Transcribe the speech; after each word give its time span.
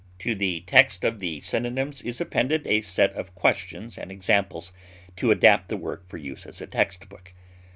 To 0.17 0.33
the 0.33 0.61
text 0.61 1.03
of 1.03 1.19
the 1.19 1.41
synonyms 1.41 2.01
is 2.01 2.19
appended 2.19 2.65
a 2.65 2.81
set 2.81 3.13
of 3.13 3.35
Questions 3.35 3.99
and 3.99 4.11
Examples 4.11 4.73
to 5.17 5.29
adapt 5.29 5.69
the 5.69 5.77
work 5.77 6.07
for 6.07 6.17
use 6.17 6.47
as 6.47 6.59
a 6.59 6.65
text 6.65 7.07
book. 7.07 7.31